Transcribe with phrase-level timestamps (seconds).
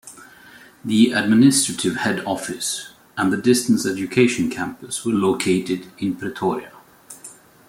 [0.83, 6.71] The administrative head office and the Distance Education Campus were located in Pretoria.